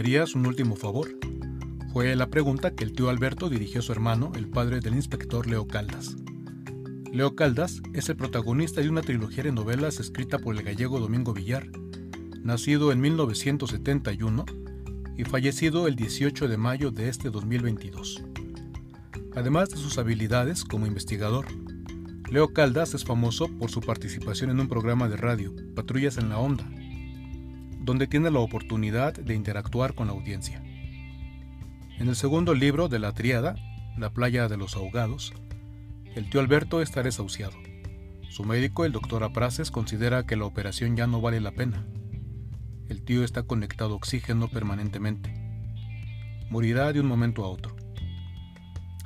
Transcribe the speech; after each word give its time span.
harías 0.00 0.34
un 0.34 0.46
último 0.46 0.76
favor? 0.76 1.10
Fue 1.92 2.16
la 2.16 2.30
pregunta 2.30 2.74
que 2.74 2.84
el 2.84 2.92
tío 2.94 3.10
Alberto 3.10 3.50
dirigió 3.50 3.80
a 3.80 3.82
su 3.82 3.92
hermano, 3.92 4.32
el 4.34 4.48
padre 4.48 4.80
del 4.80 4.94
inspector 4.94 5.46
Leo 5.46 5.68
Caldas. 5.68 6.16
Leo 7.12 7.36
Caldas 7.36 7.82
es 7.92 8.08
el 8.08 8.16
protagonista 8.16 8.80
de 8.80 8.88
una 8.88 9.02
trilogía 9.02 9.44
de 9.44 9.52
novelas 9.52 10.00
escrita 10.00 10.38
por 10.38 10.56
el 10.56 10.62
gallego 10.62 11.00
Domingo 11.00 11.34
Villar, 11.34 11.68
nacido 12.42 12.92
en 12.92 13.00
1971 13.02 14.46
y 15.18 15.24
fallecido 15.24 15.86
el 15.86 15.96
18 15.96 16.48
de 16.48 16.56
mayo 16.56 16.90
de 16.90 17.10
este 17.10 17.28
2022. 17.28 18.24
Además 19.36 19.68
de 19.68 19.76
sus 19.76 19.98
habilidades 19.98 20.64
como 20.64 20.86
investigador, 20.86 21.44
Leo 22.30 22.54
Caldas 22.54 22.94
es 22.94 23.04
famoso 23.04 23.48
por 23.58 23.70
su 23.70 23.82
participación 23.82 24.50
en 24.50 24.60
un 24.60 24.68
programa 24.68 25.10
de 25.10 25.18
radio, 25.18 25.54
Patrullas 25.74 26.16
en 26.16 26.30
la 26.30 26.38
Onda, 26.38 26.66
donde 27.80 28.06
tiene 28.06 28.30
la 28.30 28.40
oportunidad 28.40 29.14
de 29.14 29.34
interactuar 29.34 29.94
con 29.94 30.06
la 30.06 30.12
audiencia. 30.12 30.62
En 31.98 32.08
el 32.08 32.16
segundo 32.16 32.54
libro 32.54 32.88
de 32.88 32.98
la 32.98 33.12
triada, 33.12 33.56
La 33.96 34.10
playa 34.10 34.48
de 34.48 34.56
los 34.56 34.76
ahogados, 34.76 35.32
el 36.14 36.28
tío 36.28 36.40
Alberto 36.40 36.82
está 36.82 37.02
desahuciado. 37.02 37.56
Su 38.28 38.44
médico, 38.44 38.84
el 38.84 38.92
doctor 38.92 39.24
Apraces, 39.24 39.70
considera 39.70 40.24
que 40.24 40.36
la 40.36 40.44
operación 40.44 40.96
ya 40.96 41.06
no 41.06 41.20
vale 41.20 41.40
la 41.40 41.52
pena. 41.52 41.86
El 42.88 43.02
tío 43.02 43.24
está 43.24 43.42
conectado 43.42 43.94
a 43.94 43.96
oxígeno 43.96 44.48
permanentemente. 44.48 45.34
Morirá 46.50 46.92
de 46.92 47.00
un 47.00 47.06
momento 47.06 47.44
a 47.44 47.48
otro. 47.48 47.76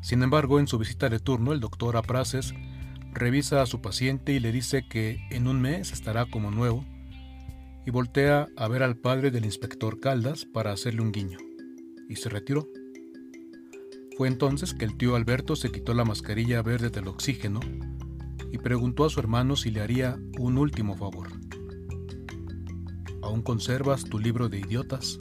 Sin 0.02 0.22
embargo, 0.22 0.60
en 0.60 0.66
su 0.66 0.78
visita 0.78 1.08
de 1.08 1.20
turno, 1.20 1.52
el 1.52 1.60
doctor 1.60 1.96
Apraces 1.96 2.54
revisa 3.12 3.62
a 3.62 3.66
su 3.66 3.80
paciente 3.80 4.32
y 4.32 4.40
le 4.40 4.52
dice 4.52 4.86
que 4.88 5.18
en 5.30 5.46
un 5.46 5.60
mes 5.60 5.92
estará 5.92 6.26
como 6.26 6.50
nuevo 6.50 6.84
y 7.86 7.90
voltea 7.90 8.48
a 8.56 8.68
ver 8.68 8.82
al 8.82 8.96
padre 8.96 9.30
del 9.30 9.44
inspector 9.44 10.00
Caldas 10.00 10.44
para 10.44 10.72
hacerle 10.72 11.02
un 11.02 11.12
guiño, 11.12 11.38
y 12.08 12.16
se 12.16 12.28
retiró. 12.28 12.68
Fue 14.16 14.28
entonces 14.28 14.74
que 14.74 14.84
el 14.84 14.96
tío 14.96 15.16
Alberto 15.16 15.56
se 15.56 15.72
quitó 15.72 15.92
la 15.92 16.04
mascarilla 16.04 16.62
verde 16.62 16.90
del 16.90 17.08
oxígeno 17.08 17.60
y 18.52 18.58
preguntó 18.58 19.04
a 19.04 19.10
su 19.10 19.18
hermano 19.18 19.56
si 19.56 19.70
le 19.70 19.80
haría 19.80 20.18
un 20.38 20.56
último 20.58 20.96
favor. 20.96 21.28
¿Aún 23.22 23.42
conservas 23.42 24.04
tu 24.04 24.18
libro 24.18 24.48
de 24.48 24.60
idiotas? 24.60 25.18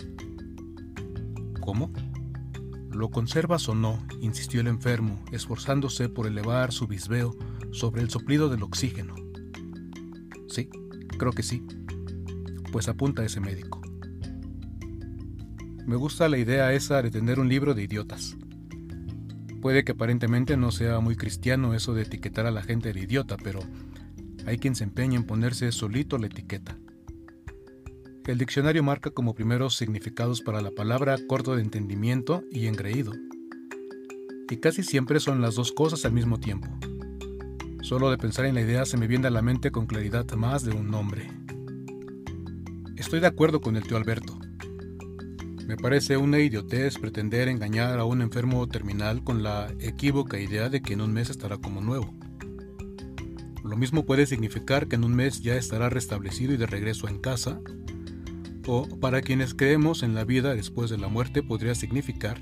¿Cómo? 1.60 1.92
¿Lo 2.92 3.10
conservas 3.10 3.68
o 3.70 3.74
no? 3.74 4.06
insistió 4.22 4.62
el 4.62 4.68
enfermo, 4.68 5.24
esforzándose 5.32 6.10
por 6.10 6.28
elevar 6.28 6.72
su 6.72 6.86
bisbeo 6.86 7.36
sobre 7.72 8.04
el 8.04 8.10
soplido 8.10 8.50
del 8.50 8.62
oxígeno. 8.62 9.16
Sí, 10.48 10.70
creo 11.18 11.32
que 11.32 11.42
sí. 11.42 11.66
Pues 12.74 12.88
apunta 12.88 13.24
ese 13.24 13.40
médico. 13.40 13.80
Me 15.86 15.96
gusta 15.96 16.28
la 16.28 16.40
idea 16.40 16.74
esa 16.74 17.04
de 17.04 17.12
tener 17.12 17.40
un 17.40 17.48
libro 17.48 17.76
de 17.76 17.84
idiotas. 17.84 18.36
Puede 19.62 19.84
que 19.84 19.92
aparentemente 19.92 20.58
no 20.58 20.72
sea 20.72 21.00
muy 21.00 21.16
cristiano 21.16 21.76
eso 21.76 21.94
de 21.94 22.02
etiquetar 22.02 22.48
a 22.48 22.52
la 22.52 22.64
gente 22.64 22.92
de 22.92 23.00
idiota, 23.00 23.38
pero 23.38 23.60
hay 24.48 24.58
quien 24.58 24.74
se 24.74 24.86
empeña 24.86 25.18
en 25.18 25.24
ponerse 25.24 25.72
solito 25.72 26.18
la 26.18 26.26
etiqueta. 26.26 26.76
El 28.26 28.40
diccionario 28.40 28.82
marca 28.82 29.12
como 29.12 29.36
primeros 29.36 29.78
significados 29.78 30.42
para 30.42 30.60
la 30.60 30.72
palabra 30.72 31.16
corto 31.28 31.56
de 31.56 31.62
entendimiento 31.62 32.44
y 32.50 32.66
engreído. 32.66 33.14
Y 34.50 34.58
casi 34.58 34.82
siempre 34.82 35.20
son 35.20 35.42
las 35.42 35.54
dos 35.54 35.74
cosas 35.74 36.06
al 36.06 36.14
mismo 36.14 36.40
tiempo. 36.40 36.70
Solo 37.84 38.10
de 38.10 38.18
pensar 38.18 38.46
en 38.46 38.56
la 38.56 38.62
idea 38.62 38.84
se 38.86 38.98
me 38.98 39.06
viene 39.06 39.28
a 39.28 39.30
la 39.30 39.44
mente 39.44 39.70
con 39.70 39.86
claridad 39.86 40.26
más 40.34 40.64
de 40.64 40.72
un 40.72 40.90
nombre. 40.90 41.43
Estoy 42.96 43.20
de 43.20 43.28
acuerdo 43.28 43.60
con 43.60 43.76
el 43.76 43.84
tío 43.84 43.98
Alberto. 43.98 44.38
Me 45.66 45.78
parece 45.78 46.16
una 46.18 46.40
idiotez 46.40 47.00
pretender 47.00 47.48
engañar 47.48 47.98
a 47.98 48.06
un 48.06 48.22
enfermo 48.22 48.68
terminal 48.68 49.24
con 49.24 49.42
la 49.42 49.74
equívoca 49.80 50.40
idea 50.40 50.70
de 50.70 50.84
que 50.84 50.94
en 50.94 51.02
un 51.02 51.12
mes 51.12 51.32
estará 51.32 51.58
como 51.58 51.82
nuevo. 51.82 52.14
Lo 53.64 53.76
mismo 53.78 54.06
puede 54.06 54.28
significar 54.28 54.88
que 54.88 54.96
en 54.96 55.06
un 55.06 55.16
mes 55.16 55.42
ya 55.42 55.56
estará 55.56 55.90
restablecido 55.90 56.54
y 56.54 56.58
de 56.58 56.68
regreso 56.68 57.08
en 57.08 57.18
casa, 57.18 57.60
o 58.68 58.88
para 59.00 59.22
quienes 59.22 59.56
creemos 59.56 60.04
en 60.04 60.14
la 60.14 60.24
vida 60.24 60.54
después 60.54 60.92
de 60.92 61.00
la 61.00 61.08
muerte 61.08 61.42
podría 61.42 61.74
significar 61.74 62.42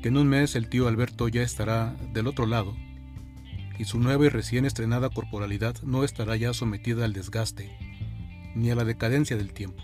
que 0.00 0.08
en 0.08 0.16
un 0.16 0.28
mes 0.28 0.54
el 0.54 0.68
tío 0.68 0.86
Alberto 0.86 1.26
ya 1.26 1.42
estará 1.42 1.96
del 2.12 2.28
otro 2.28 2.46
lado 2.46 2.76
y 3.78 3.84
su 3.84 3.98
nueva 3.98 4.24
y 4.26 4.28
recién 4.28 4.64
estrenada 4.64 5.10
corporalidad 5.10 5.74
no 5.82 6.04
estará 6.04 6.36
ya 6.36 6.54
sometida 6.54 7.04
al 7.04 7.12
desgaste 7.12 7.76
ni 8.56 8.70
a 8.70 8.74
la 8.74 8.84
decadencia 8.84 9.36
del 9.36 9.52
tiempo. 9.52 9.82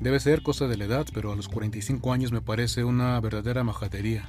Debe 0.00 0.20
ser 0.20 0.42
cosa 0.42 0.68
de 0.68 0.76
la 0.76 0.84
edad, 0.84 1.06
pero 1.12 1.32
a 1.32 1.36
los 1.36 1.48
45 1.48 2.12
años 2.12 2.30
me 2.30 2.40
parece 2.40 2.84
una 2.84 3.18
verdadera 3.20 3.64
majadería, 3.64 4.28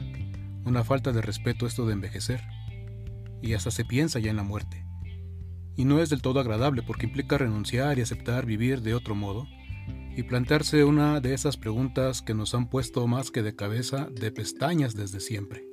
una 0.65 0.83
falta 0.83 1.11
de 1.11 1.21
respeto 1.21 1.67
esto 1.67 1.85
de 1.85 1.93
envejecer. 1.93 2.41
Y 3.41 3.53
hasta 3.53 3.69
se 3.69 3.85
piensa 3.85 4.19
ya 4.19 4.31
en 4.31 4.37
la 4.37 4.43
muerte. 4.43 4.83
Y 5.77 5.85
no 5.85 6.01
es 6.01 6.09
del 6.09 6.23
todo 6.23 6.39
agradable 6.39 6.81
porque 6.81 7.05
implica 7.05 7.37
renunciar 7.37 7.99
y 7.99 8.01
aceptar 8.01 8.45
vivir 8.45 8.81
de 8.81 8.95
otro 8.95 9.13
modo, 9.13 9.47
y 10.15 10.23
plantearse 10.23 10.83
una 10.83 11.21
de 11.21 11.33
esas 11.33 11.55
preguntas 11.55 12.21
que 12.21 12.33
nos 12.33 12.53
han 12.55 12.67
puesto 12.67 13.07
más 13.07 13.31
que 13.31 13.43
de 13.43 13.55
cabeza 13.55 14.09
de 14.11 14.31
pestañas 14.31 14.95
desde 14.95 15.19
siempre. 15.19 15.63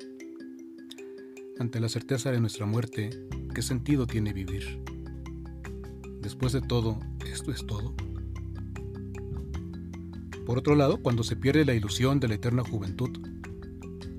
Ante 1.59 1.81
la 1.81 1.89
certeza 1.89 2.31
de 2.31 2.39
nuestra 2.39 2.67
muerte, 2.67 3.11
¿qué 3.55 3.63
sentido 3.63 4.07
tiene 4.07 4.35
vivir? 4.35 4.96
Después 6.27 6.53
de 6.53 6.61
todo, 6.61 6.99
¿esto 7.25 7.53
es 7.53 7.65
todo? 7.65 7.95
Por 10.45 10.59
otro 10.59 10.75
lado, 10.75 11.01
cuando 11.01 11.23
se 11.23 11.37
pierde 11.37 11.65
la 11.65 11.75
ilusión 11.75 12.19
de 12.19 12.27
la 12.27 12.35
eterna 12.35 12.65
juventud, 12.65 13.17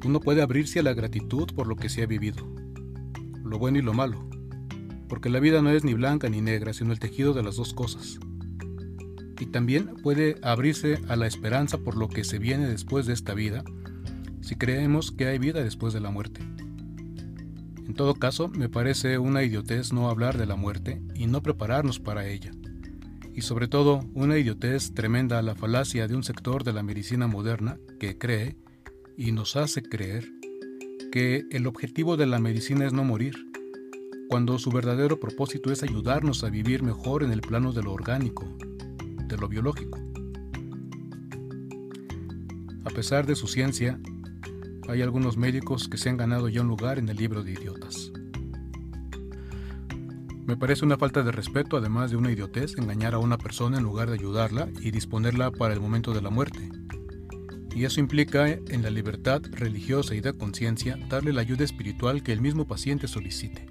uno 0.05 0.21
puede 0.21 0.41
abrirse 0.41 0.79
a 0.79 0.83
la 0.83 0.93
gratitud 0.93 1.49
por 1.53 1.67
lo 1.67 1.75
que 1.75 1.89
se 1.89 2.03
ha 2.03 2.05
vivido, 2.05 2.47
lo 3.43 3.59
bueno 3.59 3.79
y 3.79 3.81
lo 3.81 3.93
malo, 3.93 4.25
porque 5.09 5.27
la 5.27 5.41
vida 5.41 5.61
no 5.61 5.69
es 5.69 5.83
ni 5.83 5.95
blanca 5.95 6.29
ni 6.29 6.39
negra, 6.39 6.71
sino 6.71 6.93
el 6.93 6.99
tejido 6.99 7.33
de 7.33 7.43
las 7.43 7.57
dos 7.57 7.73
cosas. 7.73 8.19
Y 9.37 9.47
también 9.47 9.97
puede 10.01 10.37
abrirse 10.43 11.01
a 11.09 11.17
la 11.17 11.27
esperanza 11.27 11.77
por 11.77 11.97
lo 11.97 12.07
que 12.07 12.23
se 12.23 12.39
viene 12.39 12.69
después 12.69 13.05
de 13.05 13.11
esta 13.11 13.33
vida, 13.33 13.65
si 14.39 14.55
creemos 14.55 15.11
que 15.11 15.27
hay 15.27 15.39
vida 15.39 15.61
después 15.61 15.93
de 15.93 15.99
la 15.99 16.09
muerte. 16.09 16.39
En 17.87 17.93
todo 17.93 18.13
caso, 18.15 18.49
me 18.49 18.69
parece 18.69 19.17
una 19.17 19.43
idiotez 19.43 19.93
no 19.93 20.09
hablar 20.09 20.37
de 20.37 20.45
la 20.45 20.55
muerte 20.55 21.01
y 21.15 21.25
no 21.27 21.41
prepararnos 21.41 21.99
para 21.99 22.27
ella 22.27 22.51
y 23.37 23.43
sobre 23.43 23.67
todo 23.67 24.03
una 24.15 24.35
idiotez 24.39 24.95
tremenda 24.95 25.39
la 25.43 25.53
falacia 25.53 26.07
de 26.07 26.15
un 26.15 26.23
sector 26.23 26.63
de 26.63 26.73
la 26.73 26.81
medicina 26.81 27.27
moderna 27.27 27.77
que 27.99 28.17
cree 28.17 28.57
y 29.15 29.31
nos 29.31 29.55
hace 29.55 29.83
creer 29.83 30.27
que 31.11 31.45
el 31.51 31.67
objetivo 31.67 32.17
de 32.17 32.25
la 32.25 32.39
medicina 32.39 32.87
es 32.87 32.93
no 32.93 33.03
morir, 33.03 33.35
cuando 34.27 34.57
su 34.57 34.71
verdadero 34.71 35.19
propósito 35.19 35.71
es 35.71 35.83
ayudarnos 35.83 36.43
a 36.43 36.49
vivir 36.49 36.81
mejor 36.81 37.21
en 37.21 37.31
el 37.31 37.41
plano 37.41 37.73
de 37.73 37.83
lo 37.83 37.93
orgánico, 37.93 38.43
de 39.27 39.37
lo 39.37 39.47
biológico. 39.47 39.99
A 42.85 42.89
pesar 42.89 43.27
de 43.27 43.35
su 43.35 43.47
ciencia, 43.47 43.99
hay 44.87 45.01
algunos 45.01 45.37
médicos 45.37 45.87
que 45.87 45.97
se 45.97 46.09
han 46.09 46.17
ganado 46.17 46.49
ya 46.49 46.61
un 46.61 46.67
lugar 46.67 46.99
en 46.99 47.09
el 47.09 47.17
libro 47.17 47.43
de 47.43 47.53
idiotas. 47.53 48.11
Me 50.45 50.55
parece 50.55 50.85
una 50.85 50.97
falta 50.97 51.23
de 51.23 51.31
respeto, 51.33 51.75
además 51.75 52.09
de 52.09 52.15
una 52.15 52.31
idiotez, 52.31 52.77
engañar 52.77 53.13
a 53.13 53.19
una 53.19 53.37
persona 53.37 53.77
en 53.77 53.83
lugar 53.83 54.07
de 54.07 54.15
ayudarla 54.15 54.69
y 54.79 54.91
disponerla 54.91 55.51
para 55.51 55.73
el 55.73 55.81
momento 55.81 56.13
de 56.13 56.21
la 56.21 56.29
muerte. 56.29 56.69
Y 57.75 57.83
eso 57.83 57.99
implica, 57.99 58.47
en 58.47 58.81
la 58.81 58.89
libertad 58.89 59.41
religiosa 59.51 60.15
y 60.15 60.21
de 60.21 60.33
conciencia, 60.33 60.97
darle 61.09 61.33
la 61.33 61.41
ayuda 61.41 61.65
espiritual 61.65 62.23
que 62.23 62.31
el 62.31 62.39
mismo 62.39 62.65
paciente 62.65 63.09
solicite. 63.09 63.67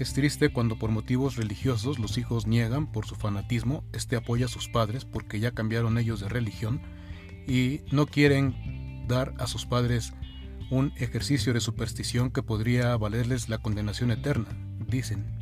Es 0.00 0.12
triste 0.12 0.50
cuando 0.50 0.76
por 0.76 0.90
motivos 0.90 1.36
religiosos 1.36 1.98
los 1.98 2.18
hijos 2.18 2.46
niegan 2.46 2.90
por 2.90 3.06
su 3.06 3.14
fanatismo 3.14 3.84
este 3.92 4.16
apoyo 4.16 4.46
a 4.46 4.48
sus 4.50 4.68
padres 4.68 5.04
porque 5.06 5.40
ya 5.40 5.52
cambiaron 5.52 5.96
ellos 5.96 6.20
de 6.20 6.28
religión 6.28 6.82
y 7.46 7.80
no 7.92 8.06
quieren 8.06 8.85
dar 9.06 9.34
a 9.38 9.46
sus 9.46 9.66
padres 9.66 10.12
un 10.70 10.92
ejercicio 10.96 11.52
de 11.52 11.60
superstición 11.60 12.30
que 12.30 12.42
podría 12.42 12.96
valerles 12.96 13.48
la 13.48 13.58
condenación 13.58 14.10
eterna, 14.10 14.48
dicen 14.86 15.36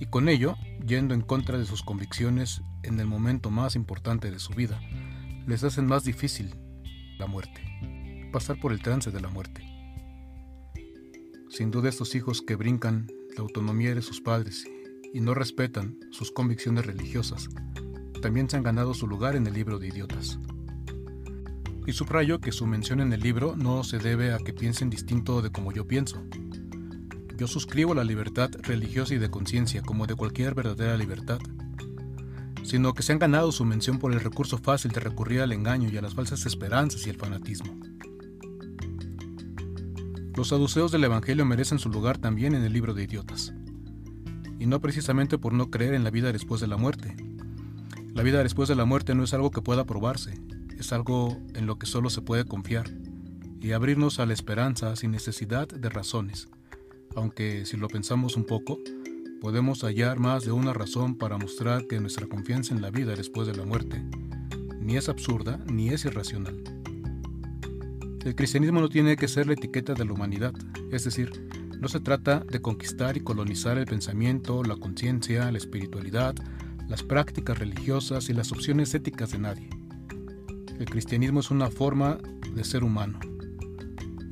y 0.00 0.06
con 0.06 0.28
ello, 0.28 0.56
yendo 0.84 1.14
en 1.14 1.20
contra 1.20 1.58
de 1.58 1.66
sus 1.66 1.82
convicciones 1.82 2.62
en 2.82 2.98
el 3.00 3.06
momento 3.06 3.50
más 3.50 3.76
importante 3.76 4.30
de 4.30 4.38
su 4.38 4.52
vida, 4.52 4.80
les 5.46 5.62
hacen 5.64 5.86
más 5.86 6.04
difícil 6.04 6.54
la 7.18 7.26
muerte, 7.26 7.62
pasar 8.32 8.58
por 8.60 8.72
el 8.72 8.82
trance 8.82 9.10
de 9.10 9.20
la 9.20 9.28
muerte. 9.28 9.62
Sin 11.48 11.70
duda 11.70 11.88
estos 11.88 12.14
hijos 12.14 12.42
que 12.42 12.56
brincan 12.56 13.06
la 13.36 13.42
autonomía 13.42 13.94
de 13.94 14.02
sus 14.02 14.20
padres 14.20 14.66
y 15.12 15.20
no 15.20 15.34
respetan 15.34 15.98
sus 16.10 16.32
convicciones 16.32 16.86
religiosas, 16.86 17.48
también 18.20 18.50
se 18.50 18.56
han 18.56 18.62
ganado 18.62 18.94
su 18.94 19.06
lugar 19.06 19.36
en 19.36 19.46
el 19.46 19.54
libro 19.54 19.78
de 19.78 19.88
idiotas. 19.88 20.38
Y 21.86 21.92
subrayo 21.92 22.40
que 22.40 22.52
su 22.52 22.66
mención 22.66 23.00
en 23.00 23.12
el 23.12 23.20
libro 23.20 23.56
no 23.56 23.84
se 23.84 23.98
debe 23.98 24.32
a 24.32 24.38
que 24.38 24.52
piensen 24.52 24.90
distinto 24.90 25.42
de 25.42 25.50
como 25.50 25.72
yo 25.72 25.86
pienso, 25.86 26.22
yo 27.36 27.48
suscribo 27.48 27.94
la 27.94 28.04
libertad 28.04 28.50
religiosa 28.62 29.14
y 29.14 29.18
de 29.18 29.30
conciencia 29.30 29.82
como 29.82 30.06
de 30.06 30.14
cualquier 30.14 30.54
verdadera 30.54 30.96
libertad. 30.96 31.40
sino 32.62 32.94
que 32.94 33.02
se 33.02 33.12
han 33.12 33.18
ganado 33.18 33.52
su 33.52 33.64
mención 33.66 33.98
por 33.98 34.12
el 34.12 34.20
recurso 34.20 34.56
fácil 34.56 34.90
de 34.90 35.00
recurrir 35.00 35.42
al 35.42 35.52
engaño 35.52 35.90
y 35.90 35.98
a 35.98 36.02
las 36.02 36.14
falsas 36.14 36.46
esperanzas 36.46 37.06
y 37.06 37.10
el 37.10 37.16
fanatismo. 37.16 37.78
Los 40.34 40.48
saduceos 40.48 40.90
del 40.90 41.04
Evangelio 41.04 41.44
merecen 41.44 41.78
su 41.78 41.90
lugar 41.90 42.16
también 42.16 42.54
en 42.54 42.64
el 42.64 42.72
libro 42.72 42.94
de 42.94 43.04
idiotas, 43.04 43.52
y 44.58 44.66
no 44.66 44.80
precisamente 44.80 45.36
por 45.36 45.52
no 45.52 45.70
creer 45.70 45.92
en 45.92 46.04
la 46.04 46.10
vida 46.10 46.32
después 46.32 46.62
de 46.62 46.66
la 46.66 46.78
muerte. 46.78 47.14
La 48.14 48.22
vida 48.22 48.42
después 48.42 48.68
de 48.68 48.76
la 48.76 48.86
muerte 48.86 49.14
no 49.14 49.24
es 49.24 49.34
algo 49.34 49.50
que 49.50 49.60
pueda 49.60 49.84
probarse, 49.84 50.40
es 50.78 50.92
algo 50.92 51.36
en 51.54 51.66
lo 51.66 51.78
que 51.78 51.86
solo 51.86 52.10
se 52.10 52.22
puede 52.22 52.44
confiar 52.44 52.90
y 53.60 53.72
abrirnos 53.72 54.20
a 54.20 54.26
la 54.26 54.34
esperanza 54.34 54.94
sin 54.96 55.10
necesidad 55.10 55.68
de 55.68 55.88
razones, 55.88 56.48
aunque 57.16 57.64
si 57.64 57.76
lo 57.76 57.88
pensamos 57.88 58.36
un 58.36 58.44
poco, 58.44 58.78
podemos 59.40 59.82
hallar 59.82 60.18
más 60.18 60.44
de 60.44 60.52
una 60.52 60.72
razón 60.72 61.16
para 61.16 61.38
mostrar 61.38 61.86
que 61.86 62.00
nuestra 62.00 62.26
confianza 62.26 62.74
en 62.74 62.82
la 62.82 62.90
vida 62.90 63.14
después 63.14 63.46
de 63.46 63.54
la 63.54 63.64
muerte 63.64 64.02
ni 64.80 64.96
es 64.96 65.08
absurda 65.08 65.58
ni 65.66 65.88
es 65.88 66.04
irracional. 66.04 66.62
El 68.24 68.34
cristianismo 68.34 68.80
no 68.80 68.88
tiene 68.88 69.16
que 69.16 69.28
ser 69.28 69.46
la 69.46 69.52
etiqueta 69.54 69.94
de 69.94 70.04
la 70.04 70.12
humanidad, 70.12 70.54
es 70.90 71.04
decir, 71.04 71.30
no 71.78 71.88
se 71.88 72.00
trata 72.00 72.40
de 72.40 72.60
conquistar 72.60 73.16
y 73.16 73.20
colonizar 73.20 73.76
el 73.76 73.86
pensamiento, 73.86 74.62
la 74.62 74.76
conciencia, 74.76 75.50
la 75.50 75.58
espiritualidad, 75.58 76.34
las 76.88 77.02
prácticas 77.02 77.58
religiosas 77.58 78.28
y 78.28 78.32
las 78.32 78.52
opciones 78.52 78.94
éticas 78.94 79.32
de 79.32 79.38
nadie. 79.38 79.68
El 80.78 80.86
cristianismo 80.86 81.38
es 81.38 81.52
una 81.52 81.70
forma 81.70 82.18
de 82.52 82.64
ser 82.64 82.82
humano, 82.82 83.20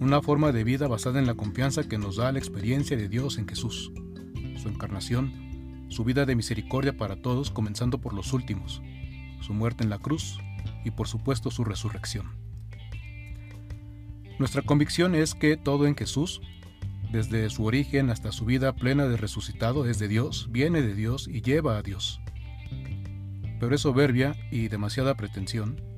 una 0.01 0.21
forma 0.21 0.51
de 0.51 0.65
vida 0.65 0.89
basada 0.89 1.21
en 1.21 1.27
la 1.27 1.35
confianza 1.35 1.89
que 1.89 1.99
nos 1.99 2.17
da 2.17 2.33
la 2.33 2.41
experiencia 2.41 2.97
de 2.97 3.09
Dios 3.09 3.39
en 3.39 3.47
Jesús, 3.47 3.93
su 4.61 4.69
encarnación, 4.69 5.87
su 5.89 6.03
vida 6.03 6.27
de 6.27 6.35
misericordia 6.35 6.97
para 6.97 7.23
todos, 7.23 7.53
comenzando 7.53 8.01
por 8.01 8.13
los 8.13 8.33
últimos, 8.33 8.83
su 9.41 9.55
muerte 9.55 9.85
en 9.85 9.91
la 9.91 10.01
cruz 10.01 10.41
y 10.85 10.91
por 10.91 11.07
supuesto 11.07 11.53
su 11.53 11.63
resurrección. 11.63 12.33
Nuestra 14.41 14.63
convicción 14.63 15.15
es 15.15 15.37
que 15.37 15.57
todo 15.57 15.87
en 15.87 15.95
Jesús, 15.95 16.41
desde 17.13 17.49
su 17.51 17.65
origen 17.65 18.11
hasta 18.11 18.33
su 18.33 18.45
vida 18.47 18.75
plena 18.75 19.07
de 19.07 19.17
resucitado, 19.17 19.89
es 19.89 20.01
de 20.01 20.09
Dios, 20.09 20.49
viene 20.51 20.83
de 20.83 20.97
Dios 20.97 21.29
y 21.29 21.41
lleva 21.41 21.79
a 21.79 21.83
Dios. 21.83 22.21
Pero 23.61 23.77
es 23.77 23.83
soberbia 23.83 24.35
y 24.51 24.67
demasiada 24.67 25.15
pretensión 25.15 25.92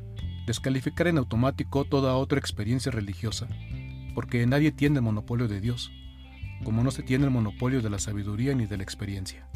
descalificar 0.47 1.07
en 1.09 1.19
automático 1.19 1.85
toda 1.85 2.17
otra 2.17 2.39
experiencia 2.39 2.93
religiosa 2.93 3.49
porque 4.15 4.47
nadie 4.47 4.73
tiene 4.73 4.97
el 4.97 5.03
monopolio 5.03 5.49
de 5.49 5.61
Dios, 5.61 5.93
como 6.65 6.83
no 6.85 6.91
se 6.91 7.03
tiene 7.03 7.25
el 7.25 7.31
monopolio 7.31 7.83
de 7.83 7.91
la 7.91 7.99
sabiduría 7.99 8.55
ni 8.55 8.67
de 8.67 8.77
la 8.77 8.83
experiencia. 8.83 9.49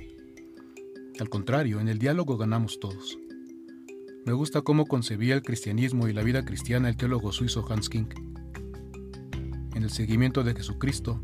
Al 1.21 1.29
contrario, 1.29 1.81
en 1.81 1.89
el 1.89 1.99
diálogo 1.99 2.37
ganamos 2.37 2.81
todos. 2.81 3.19
Me 4.27 4.33
gusta 4.33 4.63
cómo 4.63 4.87
concebía 4.87 5.35
el 5.35 5.43
cristianismo 5.43 6.09
y 6.09 6.13
la 6.13 6.23
vida 6.23 6.45
cristiana 6.45 6.89
el 6.89 6.97
teólogo 6.97 7.33
suizo 7.33 7.65
Hans 7.69 7.89
King. 7.89 8.07
En 9.75 9.85
el 9.85 9.91
seguimiento 9.91 10.43
de 10.43 10.55
Jesucristo, 10.55 11.23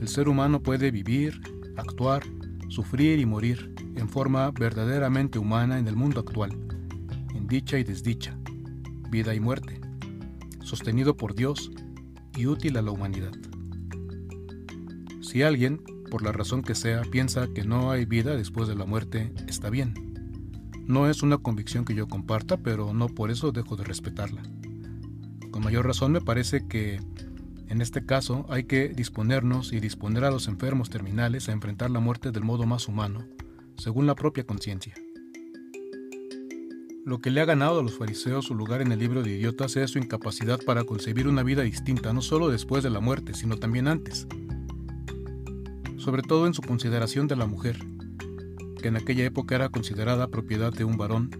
el 0.00 0.08
ser 0.08 0.28
humano 0.28 0.62
puede 0.62 0.90
vivir, 0.90 1.40
actuar, 1.76 2.22
sufrir 2.68 3.20
y 3.20 3.26
morir 3.26 3.74
en 3.96 4.08
forma 4.08 4.50
verdaderamente 4.50 5.38
humana 5.38 5.78
en 5.78 5.86
el 5.86 5.96
mundo 5.96 6.20
actual, 6.20 6.50
en 7.34 7.46
dicha 7.46 7.78
y 7.78 7.84
desdicha, 7.84 8.39
vida 9.10 9.34
y 9.34 9.40
muerte, 9.40 9.80
sostenido 10.62 11.16
por 11.16 11.34
Dios 11.34 11.70
y 12.36 12.46
útil 12.46 12.76
a 12.76 12.82
la 12.82 12.90
humanidad. 12.90 13.32
Si 15.20 15.42
alguien, 15.42 15.82
por 16.10 16.22
la 16.22 16.32
razón 16.32 16.62
que 16.62 16.74
sea, 16.74 17.02
piensa 17.02 17.48
que 17.54 17.64
no 17.64 17.90
hay 17.90 18.04
vida 18.04 18.36
después 18.36 18.68
de 18.68 18.74
la 18.74 18.86
muerte, 18.86 19.32
está 19.48 19.70
bien. 19.70 19.94
No 20.86 21.08
es 21.08 21.22
una 21.22 21.38
convicción 21.38 21.84
que 21.84 21.94
yo 21.94 22.08
comparta, 22.08 22.56
pero 22.56 22.92
no 22.92 23.08
por 23.08 23.30
eso 23.30 23.52
dejo 23.52 23.76
de 23.76 23.84
respetarla. 23.84 24.42
Con 25.50 25.62
mayor 25.62 25.86
razón 25.86 26.12
me 26.12 26.20
parece 26.20 26.66
que, 26.66 27.00
en 27.68 27.80
este 27.80 28.04
caso, 28.04 28.46
hay 28.48 28.64
que 28.64 28.88
disponernos 28.88 29.72
y 29.72 29.80
disponer 29.80 30.24
a 30.24 30.30
los 30.30 30.48
enfermos 30.48 30.90
terminales 30.90 31.48
a 31.48 31.52
enfrentar 31.52 31.90
la 31.90 32.00
muerte 32.00 32.32
del 32.32 32.42
modo 32.42 32.66
más 32.66 32.88
humano, 32.88 33.24
según 33.76 34.06
la 34.06 34.16
propia 34.16 34.44
conciencia. 34.44 34.94
Lo 37.04 37.18
que 37.18 37.30
le 37.30 37.40
ha 37.40 37.46
ganado 37.46 37.80
a 37.80 37.82
los 37.82 37.96
fariseos 37.96 38.44
su 38.44 38.54
lugar 38.54 38.82
en 38.82 38.92
el 38.92 38.98
libro 38.98 39.22
de 39.22 39.30
idiotas 39.30 39.74
es 39.76 39.90
su 39.90 39.98
incapacidad 39.98 40.60
para 40.66 40.84
concebir 40.84 41.28
una 41.28 41.42
vida 41.42 41.62
distinta, 41.62 42.12
no 42.12 42.20
solo 42.20 42.50
después 42.50 42.84
de 42.84 42.90
la 42.90 43.00
muerte, 43.00 43.32
sino 43.32 43.56
también 43.56 43.88
antes. 43.88 44.26
Sobre 45.96 46.22
todo 46.22 46.46
en 46.46 46.52
su 46.52 46.60
consideración 46.60 47.26
de 47.26 47.36
la 47.36 47.46
mujer, 47.46 47.78
que 48.82 48.88
en 48.88 48.96
aquella 48.96 49.24
época 49.24 49.54
era 49.54 49.70
considerada 49.70 50.28
propiedad 50.28 50.74
de 50.74 50.84
un 50.84 50.98
varón, 50.98 51.30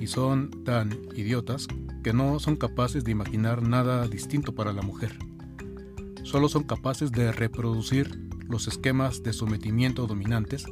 y 0.00 0.06
son 0.06 0.50
tan 0.64 0.98
idiotas 1.14 1.68
que 2.02 2.14
no 2.14 2.38
son 2.38 2.56
capaces 2.56 3.04
de 3.04 3.12
imaginar 3.12 3.62
nada 3.62 4.08
distinto 4.08 4.54
para 4.54 4.72
la 4.72 4.82
mujer. 4.82 5.18
Solo 6.22 6.48
son 6.48 6.64
capaces 6.64 7.12
de 7.12 7.30
reproducir 7.30 8.18
los 8.48 8.68
esquemas 8.68 9.22
de 9.22 9.34
sometimiento 9.34 10.06
dominantes 10.06 10.64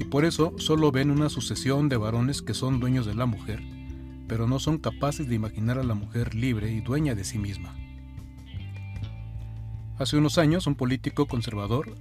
y 0.00 0.04
por 0.04 0.24
eso 0.24 0.54
solo 0.56 0.90
ven 0.90 1.10
una 1.10 1.28
sucesión 1.28 1.90
de 1.90 1.98
varones 1.98 2.40
que 2.40 2.54
son 2.54 2.80
dueños 2.80 3.04
de 3.04 3.14
la 3.14 3.26
mujer, 3.26 3.62
pero 4.26 4.48
no 4.48 4.58
son 4.58 4.78
capaces 4.78 5.28
de 5.28 5.34
imaginar 5.34 5.78
a 5.78 5.84
la 5.84 5.94
mujer 5.94 6.34
libre 6.34 6.72
y 6.72 6.80
dueña 6.80 7.14
de 7.14 7.22
sí 7.22 7.38
misma. 7.38 7.76
Hace 9.98 10.16
unos 10.16 10.38
años 10.38 10.66
un 10.66 10.74
político 10.74 11.26
conservador 11.26 11.94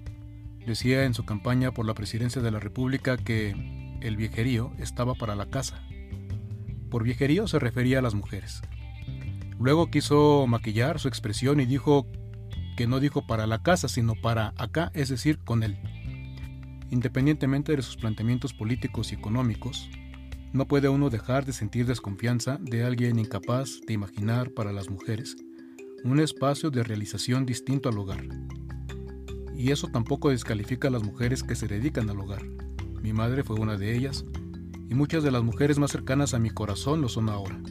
decía 0.66 1.04
en 1.04 1.14
su 1.14 1.26
campaña 1.26 1.74
por 1.74 1.86
la 1.86 1.94
presidencia 1.94 2.42
de 2.42 2.52
la 2.52 2.60
República 2.60 3.18
que 3.18 3.98
el 4.00 4.16
viejerío 4.16 4.72
estaba 4.80 5.14
para 5.16 5.36
la 5.36 5.48
casa. 5.48 5.84
Por 6.90 7.04
viejerío 7.04 7.48
se 7.50 7.60
refería 7.60 8.00
a 8.00 8.02
las 8.02 8.16
mujeres. 8.16 8.62
Luego 9.60 9.92
quiso 9.92 10.48
maquillar 10.48 11.00
su 11.00 11.10
expresión 11.10 11.60
y 11.60 11.66
dijo 11.66 12.08
que 12.78 12.88
no 12.88 13.02
dijo 13.02 13.28
para 13.28 13.46
la 13.46 13.62
casa, 13.62 13.90
sino 13.90 14.16
para 14.16 14.54
acá, 14.56 14.90
es 14.94 15.10
decir, 15.10 15.40
con 15.40 15.64
él. 15.64 15.78
Independientemente 16.92 17.76
de 17.76 17.82
sus 17.82 17.98
planteamientos 17.98 18.54
políticos 18.54 19.12
y 19.12 19.16
económicos, 19.16 19.90
no 20.54 20.68
puede 20.68 20.90
uno 20.90 21.12
dejar 21.12 21.46
de 21.46 21.54
sentir 21.54 21.86
desconfianza 21.86 22.58
de 22.60 22.84
alguien 22.84 23.20
incapaz 23.20 23.82
de 23.86 23.94
imaginar 23.94 24.52
para 24.52 24.72
las 24.72 24.90
mujeres 24.90 25.38
un 26.04 26.20
espacio 26.20 26.72
de 26.72 26.84
realización 26.84 27.46
distinto 27.46 27.90
al 27.90 27.98
hogar. 28.00 28.24
Y 29.56 29.72
eso 29.72 29.88
tampoco 29.88 30.30
descalifica 30.30 30.88
a 30.88 30.92
las 30.92 31.04
mujeres 31.04 31.44
que 31.44 31.56
se 31.56 31.68
dedican 31.68 32.10
al 32.10 32.20
hogar. 32.20 32.44
Mi 33.04 33.14
madre 33.14 33.44
fue 33.44 33.60
una 33.60 33.78
de 33.78 33.96
ellas, 33.96 34.26
y 34.90 34.96
muchas 34.96 35.24
de 35.24 35.32
las 35.32 35.44
mujeres 35.44 35.78
más 35.78 35.92
cercanas 35.92 36.34
a 36.34 36.40
mi 36.40 36.50
corazón 36.50 37.02
lo 37.02 37.10
son 37.10 37.30
ahora. 37.30 37.62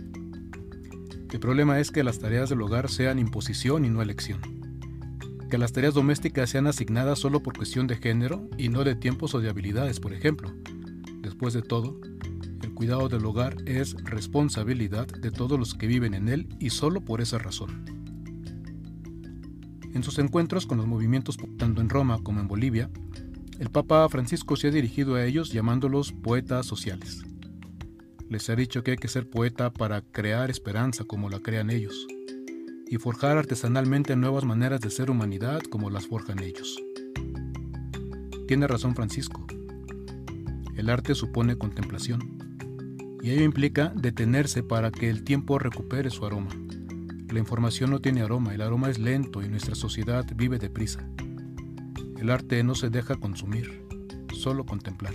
El 1.33 1.41
problema 1.41 1.81
es 1.81 1.91
que 1.91 2.05
las 2.05 2.21
tareas 2.21 2.51
del 2.51 2.63
hogar 2.63 2.89
sean 2.89 3.19
imposición 3.19 3.85
y 3.85 3.91
no 3.91 4.03
elección 4.03 4.58
que 5.49 5.59
las 5.59 5.73
tareas 5.73 5.95
domésticas 5.95 6.51
sean 6.51 6.67
asignadas 6.67 7.19
solo 7.19 7.43
por 7.43 7.57
cuestión 7.57 7.87
de 7.87 7.97
género 7.97 8.49
y 8.59 8.69
no 8.69 8.85
de 8.85 8.95
tiempos 8.95 9.35
o 9.35 9.41
de 9.41 9.49
habilidades, 9.49 9.99
por 9.99 10.13
ejemplo. 10.13 10.53
Después 11.21 11.55
de 11.55 11.63
todo, 11.63 11.99
el 12.63 12.75
cuidado 12.75 13.09
del 13.09 13.25
hogar 13.25 13.57
es 13.67 13.95
responsabilidad 14.05 15.07
de 15.07 15.31
todos 15.31 15.59
los 15.59 15.75
que 15.75 15.87
viven 15.87 16.15
en 16.15 16.29
él 16.29 16.49
y 16.61 16.71
solo 16.71 17.01
por 17.01 17.21
esa 17.21 17.39
razón. 17.39 17.85
En 19.95 20.03
sus 20.03 20.19
encuentros 20.19 20.67
con 20.67 20.79
los 20.79 20.87
movimientos 20.87 21.39
tanto 21.57 21.81
en 21.81 21.89
Roma 21.89 22.19
como 22.23 22.41
en 22.41 22.49
Bolivia, 22.49 22.91
el 23.59 23.71
Papa 23.71 24.09
Francisco 24.09 24.55
se 24.55 24.69
ha 24.69 24.71
dirigido 24.71 25.15
a 25.15 25.25
ellos 25.25 25.51
llamándolos 25.51 26.13
poetas 26.13 26.67
sociales. 26.67 27.23
Les 28.29 28.49
ha 28.51 28.55
dicho 28.55 28.85
que 28.85 28.93
hay 28.93 28.97
que 28.99 29.09
ser 29.09 29.29
poeta 29.29 29.73
para 29.73 30.03
crear 30.03 30.51
esperanza 30.51 31.05
como 31.05 31.31
la 31.31 31.41
crean 31.41 31.71
ellos 31.71 32.07
y 32.91 32.97
forjar 32.97 33.37
artesanalmente 33.37 34.17
nuevas 34.17 34.45
maneras 34.45 34.81
de 34.81 34.91
ser 34.91 35.11
humanidad 35.11 35.61
como 35.63 35.91
las 35.91 36.07
forjan 36.07 36.39
ellos. 36.39 36.83
Tiene 38.47 38.67
razón 38.67 38.95
Francisco. 38.95 39.47
El 40.77 40.89
arte 40.89 41.15
supone 41.15 41.59
contemplación, 41.59 42.39
y 43.23 43.31
ello 43.31 43.43
implica 43.43 43.93
detenerse 43.95 44.63
para 44.63 44.91
que 44.91 45.11
el 45.11 45.25
tiempo 45.25 45.59
recupere 45.59 46.09
su 46.11 46.25
aroma. 46.25 46.51
La 47.29 47.39
información 47.39 47.91
no 47.91 48.01
tiene 48.01 48.23
aroma, 48.23 48.55
el 48.55 48.63
aroma 48.63 48.89
es 48.89 48.99
lento 48.99 49.43
y 49.43 49.49
nuestra 49.49 49.75
sociedad 49.75 50.25
vive 50.35 50.59
deprisa. 50.59 51.07
El 52.17 52.31
arte 52.31 52.63
no 52.65 52.75
se 52.75 52.89
deja 52.91 53.17
consumir, 53.17 53.85
solo 54.33 54.65
contemplar. 54.65 55.15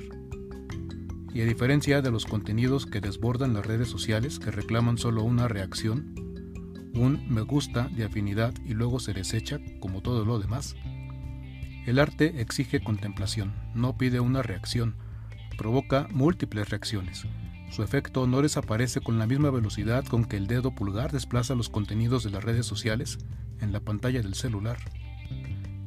Y 1.33 1.41
a 1.41 1.45
diferencia 1.45 2.01
de 2.01 2.11
los 2.11 2.25
contenidos 2.25 2.85
que 2.85 3.01
desbordan 3.01 3.53
las 3.53 3.65
redes 3.65 3.87
sociales 3.87 4.37
que 4.37 4.51
reclaman 4.51 4.99
solo 4.99 5.23
una 5.23 5.47
reacción, 5.47 6.13
un 6.93 7.25
me 7.27 7.41
gusta 7.41 7.87
de 7.89 8.05
afinidad 8.05 8.53
y 8.65 8.73
luego 8.73 8.99
se 8.99 9.13
desecha 9.13 9.59
como 9.79 10.01
todo 10.01 10.25
lo 10.25 10.39
demás. 10.39 10.75
El 11.85 11.99
arte 11.99 12.41
exige 12.41 12.81
contemplación, 12.81 13.53
no 13.73 13.97
pide 13.97 14.19
una 14.19 14.41
reacción, 14.41 14.95
provoca 15.57 16.07
múltiples 16.11 16.69
reacciones. 16.69 17.25
Su 17.71 17.83
efecto 17.83 18.27
no 18.27 18.41
desaparece 18.41 19.01
con 19.01 19.17
la 19.17 19.25
misma 19.25 19.49
velocidad 19.49 20.05
con 20.05 20.25
que 20.25 20.37
el 20.37 20.47
dedo 20.47 20.75
pulgar 20.75 21.11
desplaza 21.11 21.55
los 21.55 21.69
contenidos 21.69 22.23
de 22.23 22.29
las 22.29 22.43
redes 22.43 22.65
sociales 22.65 23.17
en 23.59 23.71
la 23.71 23.79
pantalla 23.79 24.21
del 24.21 24.35
celular. 24.35 24.77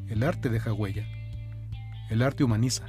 El 0.09 0.23
arte 0.23 0.49
deja 0.49 0.73
huella. 0.73 1.07
El 2.11 2.23
arte 2.23 2.45
humaniza. 2.45 2.87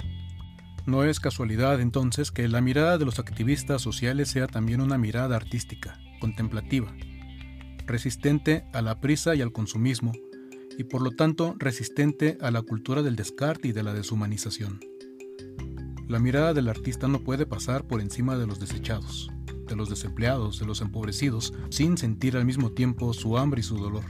No 0.86 1.04
es 1.04 1.20
casualidad 1.20 1.80
entonces 1.80 2.32
que 2.32 2.48
la 2.48 2.62
mirada 2.62 2.98
de 2.98 3.06
los 3.06 3.20
activistas 3.20 3.82
sociales 3.82 4.30
sea 4.30 4.48
también 4.48 4.82
una 4.82 4.98
mirada 4.98 5.36
artística, 5.36 6.00
contemplativa, 6.20 6.94
resistente 7.88 8.66
a 8.74 8.82
la 8.82 9.00
prisa 9.00 9.34
y 9.34 9.42
al 9.42 9.52
consumismo, 9.52 10.12
y 10.78 10.84
por 10.84 11.02
lo 11.02 11.12
tanto 11.12 11.56
resistente 11.58 12.38
a 12.42 12.52
la 12.52 12.62
cultura 12.62 13.02
del 13.02 13.16
descarte 13.16 13.70
y 13.70 13.72
de 13.72 13.84
la 13.84 13.94
deshumanización. 13.94 14.80
La 16.08 16.20
mirada 16.20 16.54
del 16.54 16.70
artista 16.70 17.08
no 17.08 17.20
puede 17.20 17.46
pasar 17.46 17.86
por 17.86 18.00
encima 18.00 18.38
de 18.38 18.46
los 18.48 18.60
desechados, 18.60 19.30
de 19.68 19.76
los 19.76 19.90
desempleados, 19.90 20.60
de 20.60 20.66
los 20.66 20.82
empobrecidos, 20.82 21.54
sin 21.70 21.98
sentir 21.98 22.38
al 22.38 22.46
mismo 22.46 22.72
tiempo 22.72 23.14
su 23.14 23.38
hambre 23.38 23.62
y 23.62 23.64
su 23.64 23.78
dolor, 23.78 24.06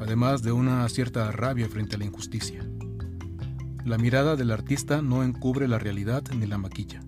además 0.00 0.42
de 0.42 0.52
una 0.52 0.88
cierta 0.88 1.30
rabia 1.30 1.68
frente 1.68 1.96
a 1.96 1.98
la 1.98 2.06
injusticia. 2.06 2.66
La 3.84 3.98
mirada 3.98 4.36
del 4.36 4.50
artista 4.50 5.02
no 5.02 5.22
encubre 5.22 5.68
la 5.68 5.78
realidad 5.78 6.24
ni 6.36 6.46
la 6.46 6.58
maquilla. 6.58 7.02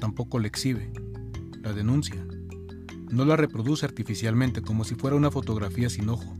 Tampoco 0.00 0.38
la 0.38 0.46
exhibe, 0.46 0.92
la 1.62 1.72
denuncia. 1.72 2.26
No 3.12 3.26
la 3.26 3.36
reproduce 3.36 3.84
artificialmente 3.84 4.62
como 4.62 4.84
si 4.84 4.94
fuera 4.94 5.16
una 5.16 5.30
fotografía 5.30 5.90
sin 5.90 6.08
ojo. 6.08 6.34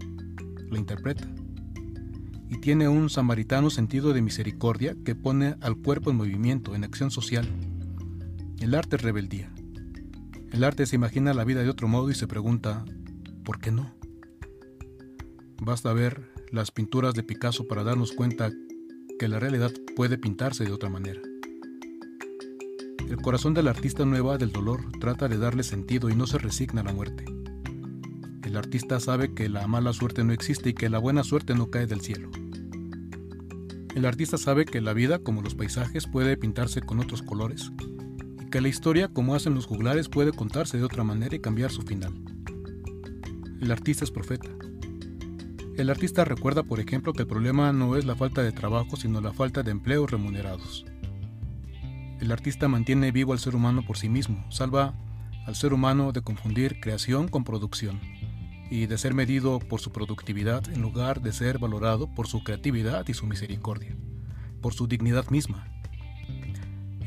La 0.71 0.79
interpreta. 0.79 1.29
Y 2.49 2.63
tiene 2.63 2.89
un 2.89 3.11
samaritano 3.11 3.69
sentido 3.69 4.15
de 4.15 4.23
misericordia 4.23 4.97
que 5.05 5.15
pone 5.15 5.57
al 5.61 5.77
cuerpo 5.77 6.11
en 6.11 6.17
movimiento, 6.17 6.75
en 6.75 6.85
acción 6.85 7.11
social. 7.11 7.47
El 8.59 8.75
arte 8.75 8.97
es 8.97 9.03
rebeldía. 9.03 9.53
El 10.51 10.65
arte 10.65 10.87
se 10.87 10.97
imagina 10.97 11.35
la 11.35 11.45
vida 11.45 11.63
de 11.63 11.69
otro 11.69 11.89
modo 11.89 12.11
y 12.11 12.15
se 12.15 12.27
pregunta, 12.27 12.87
¿por 13.45 13.59
qué 13.59 13.71
no? 13.71 13.95
Basta 15.61 15.93
ver 15.93 16.33
las 16.53 16.71
pinturas 16.71 17.13
de 17.13 17.23
Picasso 17.23 17.69
para 17.69 17.85
darnos 17.85 18.13
cuenta 18.13 18.51
que 19.19 19.29
la 19.29 19.39
realidad 19.39 19.73
puede 19.95 20.17
pintarse 20.17 20.65
de 20.65 20.73
otra 20.73 20.89
manera. 20.89 21.21
El 23.13 23.21
corazón 23.21 23.53
del 23.53 23.69
artista 23.69 24.07
nueva 24.07 24.39
del 24.39 24.53
dolor 24.53 24.91
trata 24.99 25.29
de 25.29 25.37
darle 25.37 25.65
sentido 25.65 26.09
y 26.09 26.15
no 26.15 26.27
se 26.27 26.39
resigna 26.39 26.81
a 26.81 26.85
la 26.85 26.95
muerte. 26.95 27.27
El 28.43 28.57
artista 28.57 29.01
sabe 29.01 29.35
que 29.35 29.51
la 29.51 29.67
mala 29.67 29.93
suerte 29.93 30.25
no 30.25 30.33
existe 30.33 30.71
y 30.71 30.73
que 30.73 30.89
la 30.89 30.99
buena 30.99 31.23
suerte 31.23 31.55
no 31.55 31.71
cae 31.71 31.87
del 31.87 32.01
cielo. 32.01 32.31
El 33.95 34.07
artista 34.07 34.39
sabe 34.39 34.65
que 34.65 34.81
la 34.81 34.95
vida, 34.95 35.19
como 35.19 35.43
los 35.43 35.55
paisajes, 35.55 36.07
puede 36.07 36.39
pintarse 36.39 36.81
con 36.81 37.01
otros 37.01 37.21
colores 37.21 37.71
y 38.41 38.49
que 38.49 38.63
la 38.63 38.69
historia, 38.69 39.09
como 39.09 39.35
hacen 39.35 39.53
los 39.53 39.67
juglares, 39.67 40.09
puede 40.09 40.33
contarse 40.33 40.79
de 40.79 40.85
otra 40.85 41.05
manera 41.05 41.37
y 41.37 41.41
cambiar 41.41 41.71
su 41.71 41.83
final. 41.83 42.15
El 43.61 43.71
artista 43.71 44.05
es 44.05 44.11
profeta. 44.11 44.49
El 45.77 45.91
artista 45.91 46.25
recuerda, 46.25 46.63
por 46.63 46.81
ejemplo, 46.81 47.13
que 47.13 47.25
el 47.25 47.29
problema 47.29 47.75
no 47.75 47.95
es 47.99 48.07
la 48.07 48.17
falta 48.17 48.43
de 48.43 48.53
trabajo, 48.53 48.97
sino 48.97 49.21
la 49.21 49.35
falta 49.35 49.63
de 49.63 49.71
empleos 49.71 50.11
remunerados. 50.11 50.87
El 52.23 52.31
artista 52.31 52.69
mantiene 52.69 53.11
vivo 53.11 53.33
al 53.33 53.41
ser 53.41 53.57
humano 53.57 53.83
por 53.85 53.99
sí 53.99 54.09
mismo, 54.09 54.47
salva 54.49 54.95
al 55.45 55.57
ser 55.57 55.73
humano 55.73 56.13
de 56.13 56.23
confundir 56.23 56.79
creación 56.79 57.27
con 57.27 57.43
producción 57.43 57.99
y 58.71 58.87
de 58.87 58.97
ser 58.97 59.13
medido 59.13 59.59
por 59.59 59.81
su 59.81 59.91
productividad 59.91 60.63
en 60.73 60.83
lugar 60.83 61.21
de 61.21 61.33
ser 61.33 61.59
valorado 61.59 62.07
por 62.15 62.29
su 62.29 62.45
creatividad 62.45 63.09
y 63.09 63.15
su 63.15 63.27
misericordia, 63.27 63.97
por 64.61 64.73
su 64.73 64.87
dignidad 64.87 65.31
misma. 65.31 65.67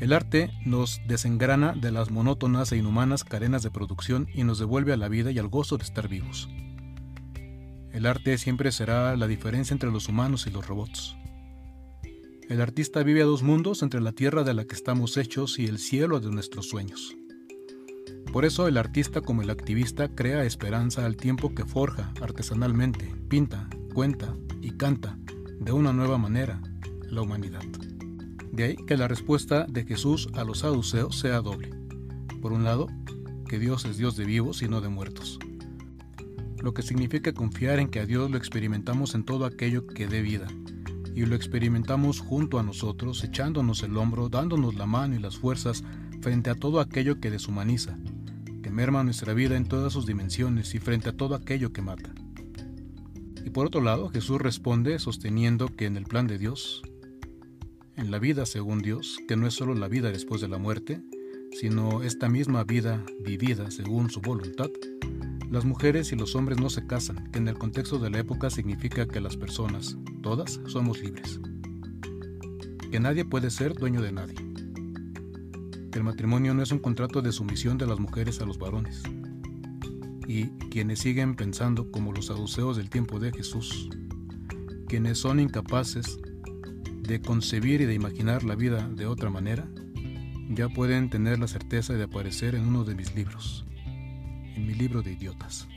El 0.00 0.12
arte 0.12 0.50
nos 0.66 1.00
desengrana 1.08 1.72
de 1.72 1.92
las 1.92 2.10
monótonas 2.10 2.70
e 2.72 2.76
inhumanas 2.76 3.24
cadenas 3.24 3.62
de 3.62 3.70
producción 3.70 4.28
y 4.34 4.44
nos 4.44 4.58
devuelve 4.58 4.92
a 4.92 4.98
la 4.98 5.08
vida 5.08 5.30
y 5.30 5.38
al 5.38 5.48
gozo 5.48 5.78
de 5.78 5.84
estar 5.84 6.08
vivos. 6.08 6.50
El 7.90 8.04
arte 8.04 8.36
siempre 8.36 8.70
será 8.70 9.16
la 9.16 9.26
diferencia 9.26 9.72
entre 9.72 9.90
los 9.90 10.10
humanos 10.10 10.46
y 10.46 10.50
los 10.50 10.66
robots. 10.66 11.16
El 12.48 12.60
artista 12.60 13.02
vive 13.02 13.22
a 13.22 13.24
dos 13.24 13.42
mundos 13.42 13.82
entre 13.82 14.00
la 14.00 14.12
tierra 14.12 14.44
de 14.44 14.54
la 14.54 14.64
que 14.64 14.76
estamos 14.76 15.16
hechos 15.16 15.58
y 15.58 15.66
el 15.66 15.78
cielo 15.78 16.20
de 16.20 16.30
nuestros 16.30 16.68
sueños. 16.68 17.16
Por 18.32 18.44
eso 18.44 18.68
el 18.68 18.76
artista 18.76 19.20
como 19.20 19.42
el 19.42 19.50
activista 19.50 20.14
crea 20.14 20.44
esperanza 20.44 21.04
al 21.04 21.16
tiempo 21.16 21.54
que 21.54 21.64
forja 21.64 22.12
artesanalmente, 22.20 23.12
pinta, 23.28 23.68
cuenta 23.92 24.36
y 24.60 24.72
canta 24.72 25.18
de 25.58 25.72
una 25.72 25.92
nueva 25.92 26.18
manera 26.18 26.62
la 27.10 27.22
humanidad. 27.22 27.64
De 28.52 28.64
ahí 28.64 28.76
que 28.76 28.96
la 28.96 29.08
respuesta 29.08 29.66
de 29.68 29.84
Jesús 29.84 30.28
a 30.34 30.44
los 30.44 30.60
saduceos 30.60 31.18
sea 31.18 31.40
doble. 31.40 31.70
Por 32.40 32.52
un 32.52 32.62
lado, 32.62 32.86
que 33.48 33.58
Dios 33.58 33.84
es 33.86 33.96
Dios 33.96 34.16
de 34.16 34.24
vivos 34.24 34.62
y 34.62 34.68
no 34.68 34.80
de 34.80 34.88
muertos 34.88 35.40
lo 36.66 36.74
que 36.74 36.82
significa 36.82 37.32
confiar 37.32 37.78
en 37.78 37.88
que 37.88 38.00
a 38.00 38.06
Dios 38.06 38.28
lo 38.28 38.36
experimentamos 38.36 39.14
en 39.14 39.24
todo 39.24 39.44
aquello 39.44 39.86
que 39.86 40.08
dé 40.08 40.20
vida, 40.20 40.48
y 41.16 41.24
lo 41.24 41.34
experimentamos 41.34 42.20
junto 42.20 42.58
a 42.58 42.62
nosotros, 42.62 43.24
echándonos 43.24 43.82
el 43.82 43.96
hombro, 43.96 44.28
dándonos 44.28 44.74
la 44.74 44.84
mano 44.84 45.16
y 45.16 45.18
las 45.18 45.38
fuerzas 45.38 45.82
frente 46.20 46.50
a 46.50 46.54
todo 46.54 46.78
aquello 46.78 47.20
que 47.20 47.30
deshumaniza, 47.30 47.98
que 48.62 48.70
merma 48.70 49.02
nuestra 49.02 49.32
vida 49.32 49.56
en 49.56 49.66
todas 49.66 49.94
sus 49.94 50.04
dimensiones 50.04 50.74
y 50.74 50.78
frente 50.78 51.08
a 51.08 51.16
todo 51.16 51.34
aquello 51.34 51.72
que 51.72 51.80
mata. 51.80 52.12
Y 53.46 53.48
por 53.48 53.66
otro 53.66 53.80
lado, 53.80 54.10
Jesús 54.10 54.42
responde 54.42 54.98
sosteniendo 54.98 55.74
que 55.74 55.86
en 55.86 55.96
el 55.96 56.04
plan 56.04 56.26
de 56.26 56.36
Dios, 56.36 56.82
en 57.96 58.10
la 58.10 58.18
vida 58.18 58.44
según 58.44 58.82
Dios, 58.82 59.16
que 59.26 59.36
no 59.36 59.46
es 59.46 59.54
solo 59.54 59.74
la 59.74 59.88
vida 59.88 60.10
después 60.12 60.42
de 60.42 60.48
la 60.48 60.58
muerte, 60.58 61.00
sino 61.52 62.02
esta 62.02 62.28
misma 62.28 62.64
vida 62.64 63.02
vivida 63.20 63.70
según 63.70 64.10
su 64.10 64.20
voluntad, 64.20 64.68
las 65.50 65.64
mujeres 65.64 66.10
y 66.12 66.16
los 66.16 66.34
hombres 66.34 66.58
no 66.58 66.70
se 66.70 66.86
casan, 66.86 67.30
que 67.30 67.38
en 67.38 67.46
el 67.46 67.56
contexto 67.56 67.98
de 67.98 68.10
la 68.10 68.18
época 68.18 68.50
significa 68.50 69.06
que 69.06 69.20
las 69.20 69.36
personas, 69.36 69.96
todas, 70.22 70.60
somos 70.66 71.00
libres. 71.00 71.40
Que 72.90 72.98
nadie 72.98 73.24
puede 73.24 73.50
ser 73.50 73.74
dueño 73.74 74.02
de 74.02 74.12
nadie. 74.12 74.34
Que 75.92 75.98
el 75.98 76.04
matrimonio 76.04 76.52
no 76.52 76.62
es 76.62 76.72
un 76.72 76.80
contrato 76.80 77.22
de 77.22 77.30
sumisión 77.30 77.78
de 77.78 77.86
las 77.86 78.00
mujeres 78.00 78.40
a 78.40 78.44
los 78.44 78.58
varones. 78.58 79.02
Y 80.26 80.46
quienes 80.70 80.98
siguen 80.98 81.36
pensando 81.36 81.92
como 81.92 82.12
los 82.12 82.26
saduceos 82.26 82.76
del 82.76 82.90
tiempo 82.90 83.20
de 83.20 83.30
Jesús, 83.30 83.88
quienes 84.88 85.18
son 85.18 85.38
incapaces 85.38 86.18
de 87.02 87.20
concebir 87.20 87.82
y 87.82 87.86
de 87.86 87.94
imaginar 87.94 88.42
la 88.42 88.56
vida 88.56 88.88
de 88.88 89.06
otra 89.06 89.30
manera, 89.30 89.68
ya 90.48 90.68
pueden 90.68 91.08
tener 91.08 91.38
la 91.38 91.46
certeza 91.46 91.92
de 91.92 92.02
aparecer 92.02 92.56
en 92.56 92.66
uno 92.66 92.84
de 92.84 92.96
mis 92.96 93.14
libros 93.14 93.66
en 94.56 94.66
mi 94.66 94.74
libro 94.74 95.02
de 95.02 95.12
idiotas. 95.12 95.68